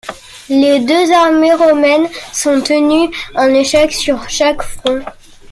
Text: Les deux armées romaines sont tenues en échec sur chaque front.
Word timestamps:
Les 0.49 0.79
deux 0.79 1.11
armées 1.11 1.53
romaines 1.53 2.09
sont 2.33 2.59
tenues 2.61 3.15
en 3.35 3.49
échec 3.53 3.93
sur 3.93 4.27
chaque 4.31 4.63
front. 4.63 5.01